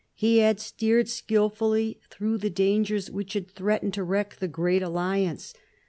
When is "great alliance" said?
4.47-5.53